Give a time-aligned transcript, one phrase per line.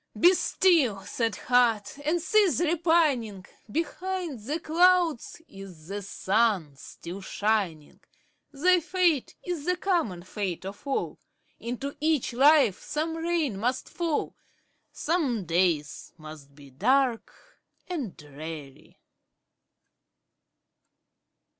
[0.19, 1.99] Be still, sad heart!
[2.03, 7.99] and cease repining; Behind the clouds is the sun still shining;
[8.51, 11.19] Thy fate is the common fate of all,
[11.59, 14.35] Into each life some rain must fall,
[14.91, 18.99] Some days must be dark and dreary.